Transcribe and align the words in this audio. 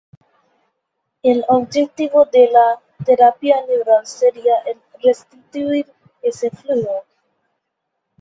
El 1.21 1.45
objetivo 1.47 2.25
de 2.33 2.49
la 2.49 2.81
terapia 3.05 3.63
neural 3.67 4.03
sería 4.07 4.55
el 4.65 4.79
restituir 5.03 5.85
ese 6.23 6.49
flujo. 6.49 7.03